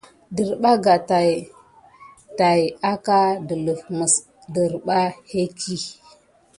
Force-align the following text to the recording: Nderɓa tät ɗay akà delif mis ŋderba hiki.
Nderɓa 0.31 0.71
tät 0.83 1.09
ɗay 2.37 2.61
akà 2.91 3.17
delif 3.47 3.81
mis 3.97 4.13
ŋderba 4.49 4.97
hiki. 5.29 5.75